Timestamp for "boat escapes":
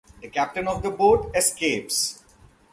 0.89-2.23